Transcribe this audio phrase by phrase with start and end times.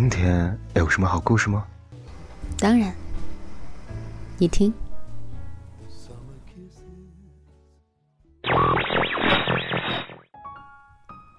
[0.00, 1.68] 今天有什么好故事吗？
[2.56, 2.90] 当然，
[4.38, 4.72] 你听。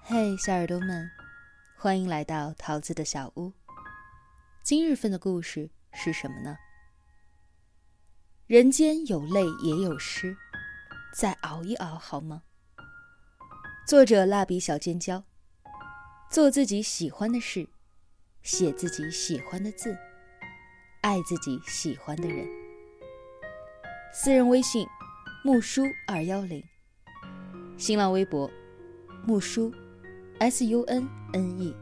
[0.04, 1.10] 嘿，小耳朵们，
[1.76, 3.52] 欢迎来到桃子的小屋。
[4.62, 6.56] 今日份的故事是什么呢？
[8.46, 10.36] 人间有泪也有诗，
[11.12, 12.44] 再熬一熬好吗？
[13.88, 15.24] 作者：蜡笔小尖椒。
[16.30, 17.68] 做自己喜欢的事，
[18.42, 19.96] 写自己喜欢的字，
[21.00, 22.44] 爱自己喜欢的人。
[24.12, 24.84] 私人微信：
[25.44, 26.62] 木叔二幺零。
[27.78, 28.50] 新浪微博：
[29.24, 29.72] 木叔
[30.40, 31.74] S U N N E。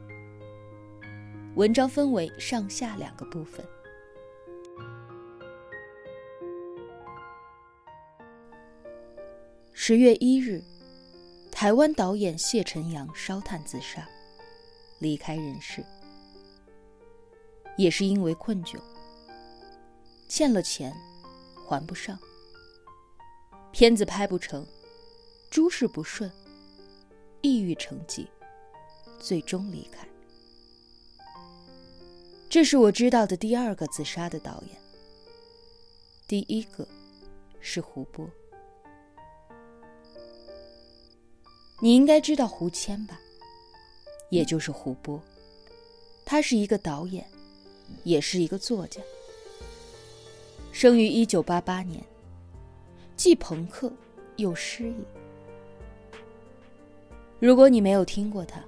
[1.57, 3.65] 文章分为上下两个部分。
[9.73, 10.63] 十月一日，
[11.51, 14.07] 台湾导演谢晨阳烧炭自杀。
[14.99, 15.83] 离开人世，
[17.77, 18.79] 也是因为困窘，
[20.29, 20.95] 欠了钱
[21.67, 22.19] 还不上，
[23.73, 24.67] 片子拍不成，
[25.51, 26.31] 诸事不顺，
[27.41, 28.29] 抑郁成疾，
[29.19, 30.07] 最终离开。
[32.49, 34.77] 这是我知道的第二个自杀的导演，
[36.27, 36.87] 第一个
[37.61, 38.29] 是胡波。
[41.81, 43.19] 你应该知道胡谦吧？
[44.29, 45.21] 也就是胡波，
[46.25, 47.27] 他是一个导演，
[48.05, 49.01] 也是一个作家。
[50.73, 52.03] 生于一九八八年，
[53.17, 53.93] 既朋克
[54.37, 55.05] 又诗意。
[57.39, 58.63] 如果你没有听过他，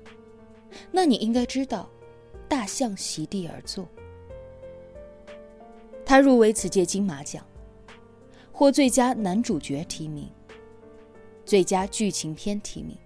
[0.91, 1.88] 那你应该知道，
[2.49, 3.84] 《大象席地而坐》。
[6.04, 7.47] 他入围此届金马奖，
[8.50, 10.28] 获最佳男主角提名，
[11.47, 12.97] 最佳剧情片提名。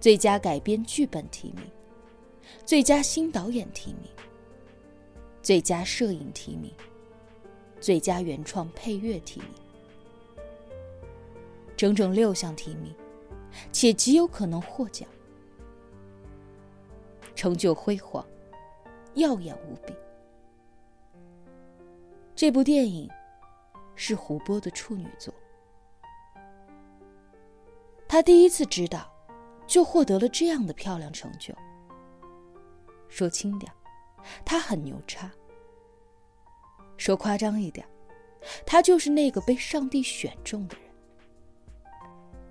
[0.00, 1.64] 最佳改编剧本提名，
[2.64, 4.02] 最佳新导演提名，
[5.48, 6.70] 最佳摄影提名，
[7.80, 9.48] 最佳原创配乐提名，
[11.74, 12.94] 整整六项提名，
[13.72, 15.08] 且极有可能获奖，
[17.34, 18.22] 成就辉煌，
[19.14, 19.94] 耀眼无比。
[22.36, 23.08] 这部电影
[23.94, 25.32] 是胡波的处女作，
[28.06, 29.10] 他第一次知道。
[29.66, 31.54] 就获得了这样的漂亮成就。
[33.08, 33.72] 说轻点
[34.44, 35.30] 他很牛叉；
[36.98, 37.86] 说夸张一点
[38.66, 40.84] 他就是那个被上帝选中的人。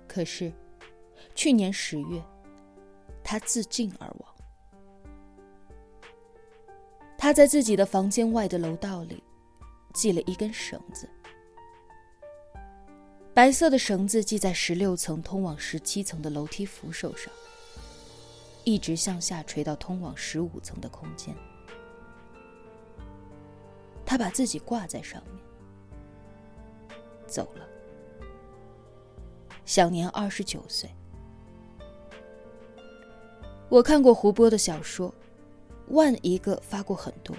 [0.08, 0.52] 可是，
[1.34, 2.20] 去年十月，
[3.22, 4.34] 他自尽而亡。
[7.16, 9.22] 他在自己的房间外的楼道里
[9.94, 11.08] 系了一根绳子。
[13.34, 17.32] 白色的绳子系在十六层通往十七层的楼梯扶手上，
[18.64, 21.34] 一直向下垂到通往十五层的空间。
[24.08, 27.68] 他把自己挂在上面，走了，
[29.66, 30.88] 享年二十九岁。
[33.68, 35.14] 我看过胡波的小说，
[35.88, 37.36] 万一个发过很多，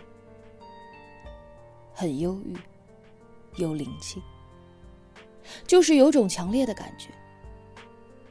[1.92, 2.56] 很忧郁，
[3.56, 4.22] 有灵气。
[5.66, 7.10] 就是有种强烈的感觉，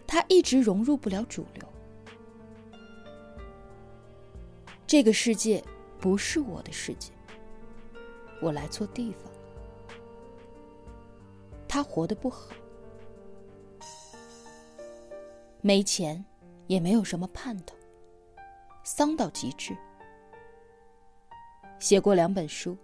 [0.07, 1.69] 他一直融入不了主流。
[4.87, 5.61] 这个世界
[5.99, 7.11] 不是我的世界，
[8.41, 9.33] 我来错地方。
[11.67, 12.55] 他活得不好，
[15.61, 16.25] 没钱，
[16.67, 17.77] 也没有什么盼头，
[18.83, 19.77] 丧到极致。
[21.79, 22.77] 写过两本书，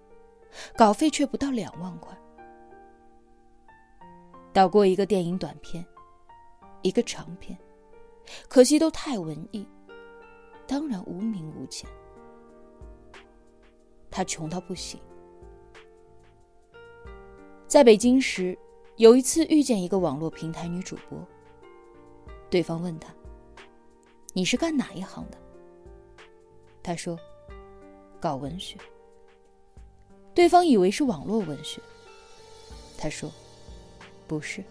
[0.77, 2.17] 稿费却不到两万块。
[4.53, 5.85] 导过一个电影短片，
[6.83, 7.59] 一个长片，
[8.49, 9.67] 可惜都太文艺，
[10.67, 11.89] 当然无名无钱。
[14.11, 15.01] 他穷到不行。
[17.75, 18.57] 在北京时，
[18.99, 21.19] 有一次遇见一个网络平台女主播，
[22.49, 23.13] 对方问他
[24.33, 25.37] ：“你是干哪一行的？”
[26.85, 27.19] 他说
[28.23, 28.79] ：“搞文学。”
[30.33, 31.83] 对方以为是网络文学，
[32.97, 33.29] 他说。
[34.29, 34.63] 不是。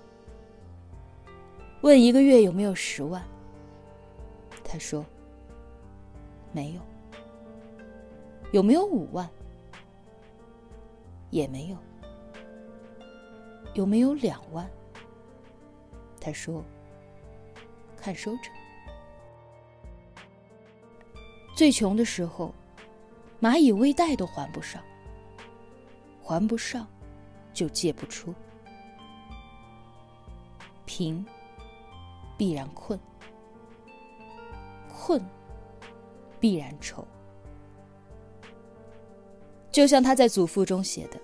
[1.81, 3.21] 问一个月有没有十万？
[4.63, 5.05] 他说
[6.53, 6.81] 没有。
[8.53, 9.29] 有没有五万？
[11.31, 11.75] 也没有。
[13.73, 14.69] 有没有两万？
[16.19, 16.63] 他说
[17.97, 18.53] 看收成。
[21.55, 22.53] 最穷的时候，
[23.41, 24.81] 蚂蚁微贷都还不上，
[26.21, 26.87] 还不上
[27.53, 28.33] 就借不出。
[30.85, 31.25] 贫，
[32.37, 32.97] 必然困；
[34.87, 35.23] 困，
[36.39, 37.05] 必然愁。
[39.71, 41.19] 就像他在祖父中写的：“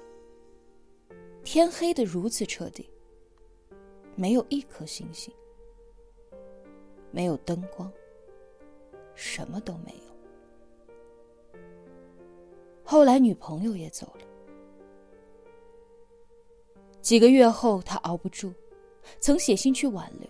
[1.51, 2.87] 天黑的如此彻底，
[4.15, 5.33] 没有一颗星星，
[7.09, 7.91] 没有灯光，
[9.15, 11.59] 什么都没有。”
[12.85, 14.21] 后来女朋友也走了，
[17.01, 18.53] 几个月后他熬不住，
[19.19, 20.29] 曾写信去挽留，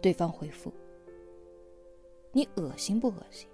[0.00, 0.72] 对方回复
[2.32, 3.46] ：“你恶心不恶心？”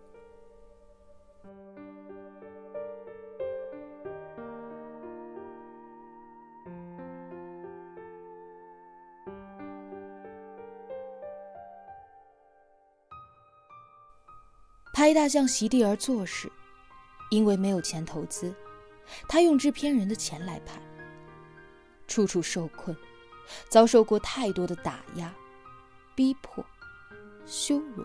[15.04, 16.50] 拍大象席地而坐时，
[17.28, 18.54] 因为没有钱投资，
[19.28, 20.80] 他用制片人的钱来拍。
[22.08, 22.96] 处处受困，
[23.68, 25.30] 遭受过太多的打压、
[26.14, 26.64] 逼迫、
[27.44, 28.02] 羞辱，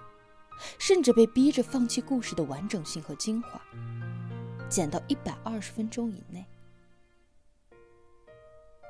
[0.77, 3.61] 甚至被逼着放弃故事的完整性和精华，
[4.67, 6.45] 剪到一百二十分钟以内。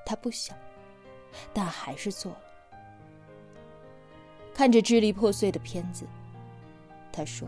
[0.04, 0.58] 他不想，
[1.54, 2.42] 但还是做了。
[4.52, 6.08] 看着支离破碎的片子，
[7.14, 7.48] 他说。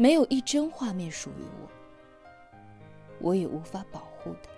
[0.00, 1.68] 没有一帧画面属于我，
[3.18, 4.48] 我也无法保护它。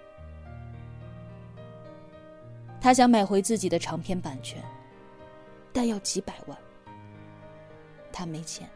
[2.79, 4.63] 他想买回自己的长篇版权，
[5.73, 6.59] 但要几百万，
[8.13, 8.69] 他没钱，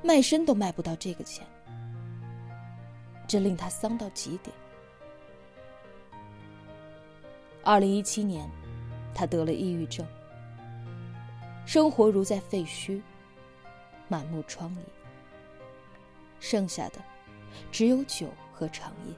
[0.00, 1.44] 卖身都卖不到这个钱，
[3.26, 4.54] 这令他丧到极点。
[7.64, 8.48] 二零一七年，
[9.12, 10.06] 他得了抑郁症，
[11.66, 13.02] 生活如在废墟，
[14.06, 14.78] 满目疮痍。
[16.44, 17.02] 剩下的
[17.72, 19.14] 只有酒和长夜。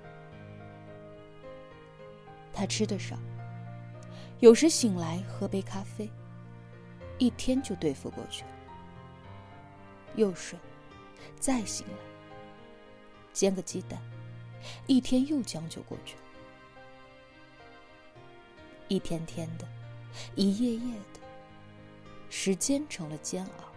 [2.52, 3.18] 他吃的少，
[4.38, 6.08] 有时醒来喝杯咖啡，
[7.18, 8.50] 一天就对付过去了。
[10.14, 10.56] 又睡，
[11.40, 11.94] 再醒来，
[13.32, 14.00] 煎个鸡蛋，
[14.86, 16.22] 一天又将就过去了。
[18.86, 19.66] 一天天的，
[20.36, 21.20] 一夜夜的，
[22.30, 23.75] 时间成了煎熬。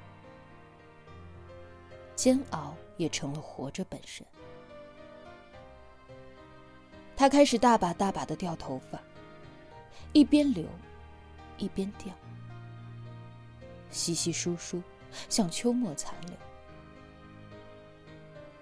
[2.19, 4.27] 煎熬也成了活着本身。
[7.15, 9.01] 他开始大把大把的掉头发，
[10.11, 10.65] 一边流，
[11.57, 12.13] 一边掉，
[13.89, 14.83] 稀稀疏疏，
[15.29, 16.33] 像秋末残留。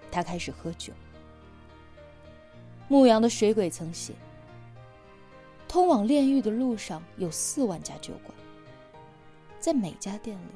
[0.08, 0.92] 他开始喝酒。
[2.86, 4.14] 牧羊的水鬼曾写
[5.66, 8.32] ：“通往炼狱的路上有四万家酒馆，
[9.58, 10.52] 在每家店里，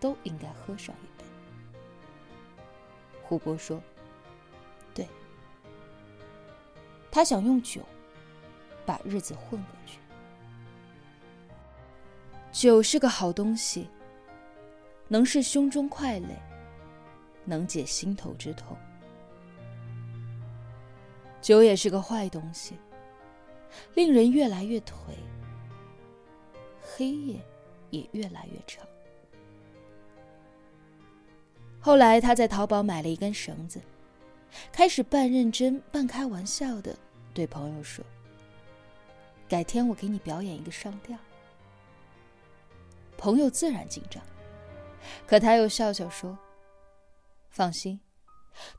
[0.00, 1.17] 都应该喝上一杯。”
[3.28, 3.78] 胡波说
[4.94, 5.06] ：“对，
[7.10, 7.82] 他想用酒
[8.86, 9.98] 把日子混过去。
[12.50, 13.86] 酒是个好东西，
[15.08, 16.34] 能是胸中快累，
[17.44, 18.74] 能解心头之痛。
[21.42, 22.76] 酒也是个坏东西，
[23.94, 25.12] 令人越来越颓，
[26.80, 27.40] 黑夜
[27.90, 28.88] 也越来越长。”
[31.88, 33.80] 后来，他在淘宝买了一根绳子，
[34.70, 36.94] 开始半认真半开玩笑的
[37.32, 38.04] 对朋友说
[39.48, 41.16] ：“改天我给你表演一个上吊。”
[43.16, 44.22] 朋友自然紧张，
[45.26, 46.36] 可他又笑笑说
[47.48, 47.98] ：“放心，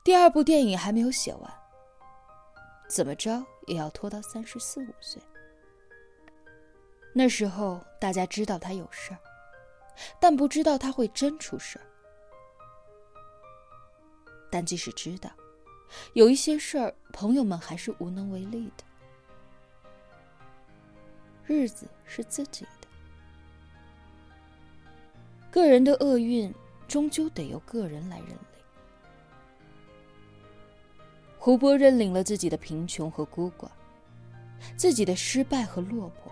[0.04, 1.52] 第二部电影还没有写完，
[2.88, 5.20] 怎么着也要拖到三十四五岁。
[7.12, 9.18] 那时候大家知道他有事儿，
[10.20, 11.82] 但不知道他会真出事儿。”
[14.50, 15.30] 但即使知道，
[16.12, 18.84] 有一些事儿，朋友们还是无能为力的。
[21.46, 22.88] 日子是自己的，
[25.50, 26.52] 个人的厄运
[26.86, 28.36] 终究得由个人来认领。
[31.38, 33.68] 胡波认领了自己的贫穷和孤寡，
[34.76, 36.30] 自己的失败和落魄，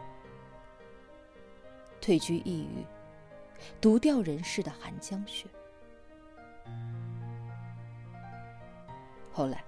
[2.00, 2.84] 退居异域，
[3.80, 5.46] 独钓人世的寒江雪。
[9.38, 9.62] 后来，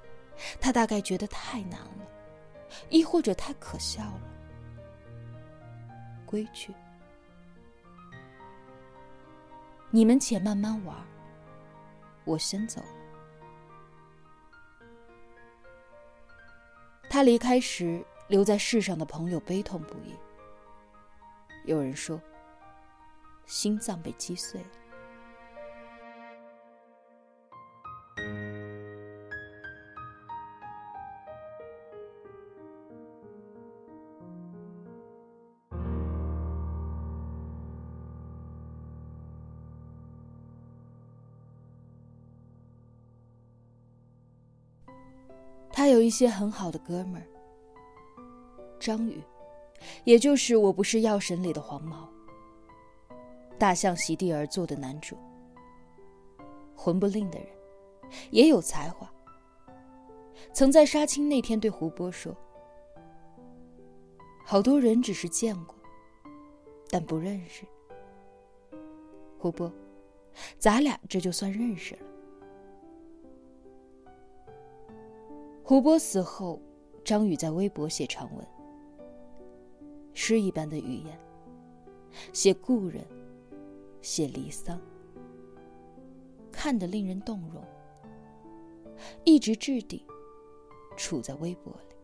[0.61, 2.05] 他大概觉得太难了，
[2.89, 4.23] 亦或者太可笑了，
[6.27, 6.75] 归去。
[9.91, 10.97] 你们且慢慢玩，
[12.25, 12.89] 我先走了。
[17.09, 20.17] 他离开时，留在世上的朋友悲痛不已。
[21.65, 22.21] 有人说，
[23.47, 24.80] 心脏被击碎了。
[45.73, 47.27] 他有一些很好的哥们儿，
[48.79, 49.23] 张宇，
[50.05, 52.09] 也就是《我不是药神》里的黄毛，
[53.59, 55.17] 大象席地而坐的男主，
[56.75, 57.49] 混不吝的人，
[58.31, 59.11] 也有才华。
[60.53, 62.37] 曾在杀青那天对胡波说
[64.45, 65.77] ：“好多人只是见过，
[66.91, 67.65] 但不认识。
[69.39, 69.73] 胡波，
[70.59, 72.01] 咱俩这就算认识了。”
[75.71, 76.61] 胡波死后，
[77.05, 78.45] 张宇在微博写长文，
[80.13, 81.17] 诗一般的语言，
[82.33, 83.07] 写故人，
[84.03, 84.81] 写离丧，
[86.51, 87.63] 看得令人动容，
[89.23, 90.05] 一直置顶，
[90.97, 91.95] 处在微博里，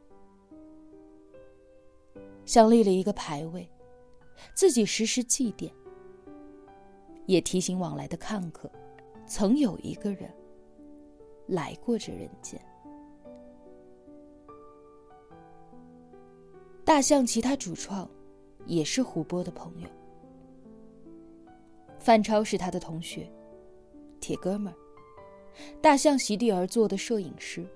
[2.45, 3.69] 像立了一个牌位，
[4.55, 5.73] 自己时时祭奠，
[7.27, 8.71] 也提醒往来的看客，
[9.27, 10.33] 曾有一个人
[11.49, 12.65] 来过这人间。
[16.97, 18.09] 大象其他主创
[18.65, 19.89] 也是胡波的朋友。
[21.99, 23.31] 范超是他的同学，
[24.19, 24.77] 铁哥们儿。
[25.83, 27.67] 大象席地而坐的摄影师，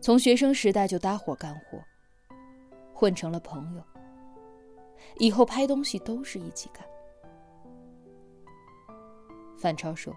[0.00, 1.78] 从学生时代就搭伙干活，
[2.94, 3.82] 混成了朋友。
[5.18, 6.82] 以后拍东西都是一起干。
[9.58, 10.16] 范超说：“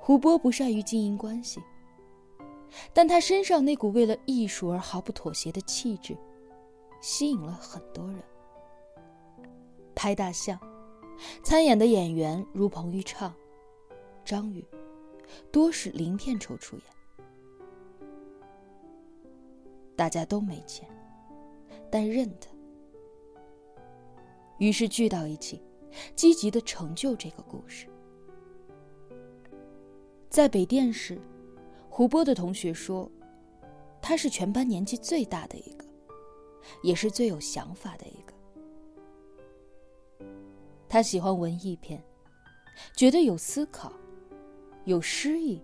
[0.00, 1.62] 胡波不善于经营关系。”
[2.92, 6.16] 但他身上那股为了艺术而毫不妥协的气质，
[7.00, 8.22] 吸引了很多人。
[9.94, 10.58] 拍大象，
[11.42, 13.34] 参演的演员如彭昱畅、
[14.24, 14.64] 张宇，
[15.50, 16.84] 多是零片酬出演。
[19.96, 20.88] 大家都没钱，
[21.90, 22.48] 但认他，
[24.58, 25.60] 于是聚到一起，
[26.14, 27.86] 积极的成就这个故事。
[30.28, 31.20] 在北电时。
[32.00, 33.12] 胡波的同学说，
[34.00, 35.84] 他是全班年纪最大的一个，
[36.82, 38.32] 也是最有想法的一个。
[40.88, 42.02] 他喜欢文艺片，
[42.96, 43.92] 觉得有思考、
[44.86, 45.62] 有诗意，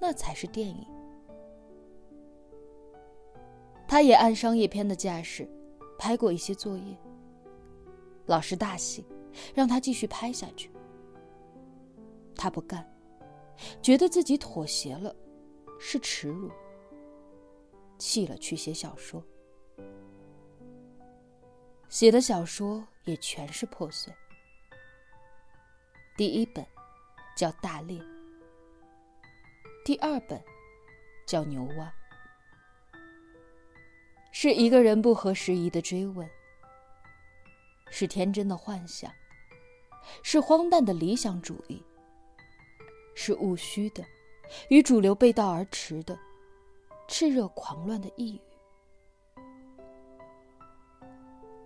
[0.00, 0.86] 那才是电影。
[3.86, 5.46] 他也按商业片的架势
[5.98, 6.96] 拍过一些作业，
[8.24, 9.04] 老师大喜，
[9.54, 10.70] 让他继续拍下去。
[12.34, 12.82] 他不干。
[13.82, 15.14] 觉得自己妥协了，
[15.78, 16.50] 是耻辱。
[17.98, 19.20] 弃了，去写小说，
[21.88, 24.12] 写的小说也全是破碎。
[26.16, 26.64] 第一本
[27.36, 27.98] 叫《大猎》，
[29.84, 30.40] 第二本
[31.26, 31.92] 叫《牛蛙》，
[34.30, 36.28] 是一个人不合时宜的追问，
[37.90, 39.12] 是天真的幻想，
[40.22, 41.82] 是荒诞的理想主义。
[43.20, 44.04] 是务虚的，
[44.70, 46.16] 与主流背道而驰的，
[47.08, 48.40] 炽热狂乱的抑郁，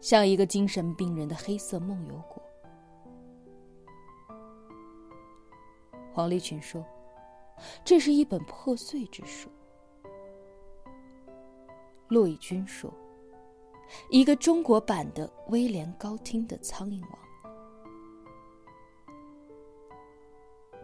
[0.01, 2.43] 像一个精神病人的黑色梦游果。
[6.15, 6.83] 黄立群说
[7.85, 9.51] ：“这是一本破碎之书。”
[12.09, 12.91] 骆以军说
[14.09, 17.13] ：“一个中国版的威廉高汀的《苍蝇王》。”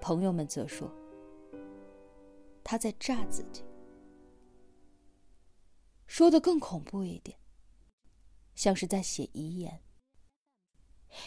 [0.09, 0.91] 朋友们则说
[2.65, 3.63] ：“他在炸自己。”
[6.09, 7.39] 说的更恐怖一点，
[8.55, 9.83] 像是在写遗言，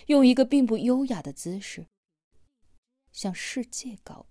[0.08, 1.86] 用一个并不优雅的姿势
[3.12, 4.26] 向世界告